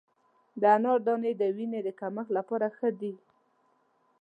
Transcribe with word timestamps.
د 0.61 0.63
انار 0.75 0.99
دانې 1.07 1.31
د 1.41 1.43
وینې 1.55 1.79
د 1.83 1.89
کمښت 1.99 2.29
لپاره 2.37 2.67
ښه 2.77 2.89
دي. 2.99 3.13